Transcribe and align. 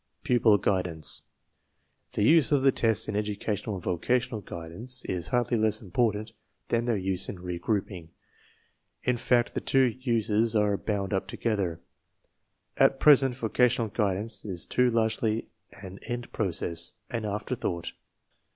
\y 0.03 0.19
Pupil 0.23 0.57
guidance. 0.57 1.21
The 2.13 2.23
use 2.23 2.51
of 2.51 2.63
the 2.63 2.71
tests 2.71 3.07
in 3.07 3.15
educational 3.15 3.79
/and 3.79 3.83
vocational 3.83 4.41
guidance 4.41 5.05
is 5.05 5.27
hardly 5.27 5.59
less 5.59 5.79
important 5.79 6.31
than 6.69 6.85
their 6.85 6.97
use 6.97 7.29
in 7.29 7.37
re 7.39 7.59
grouping. 7.59 8.09
In 9.03 9.15
fact, 9.17 9.53
the 9.53 9.61
two 9.61 9.95
uses 9.99 10.55
are 10.55 10.75
bound 10.75 11.13
up 11.13 11.27
together. 11.27 11.81
»At 12.77 12.99
present 12.99 13.35
vocational 13.35 13.89
guidance 13.89 14.43
is 14.43 14.65
too 14.65 14.89
largely 14.89 15.49
an 15.83 15.99
end 16.07 16.33
process, 16.33 16.93
an 17.11 17.23
afterthought. 17.23 17.91